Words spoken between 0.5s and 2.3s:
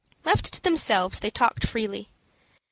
to themselves, they talked freely.